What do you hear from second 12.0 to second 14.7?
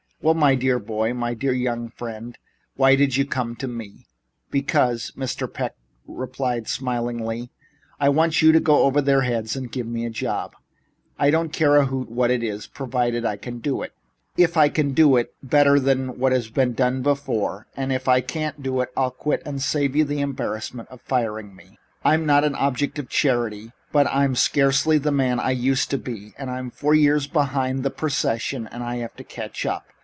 what it is, provided I can do it. If I